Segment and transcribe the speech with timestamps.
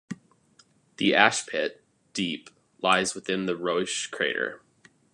[0.97, 2.49] The Ash Pit, deep,
[2.81, 4.59] lies within the Reusch Crater.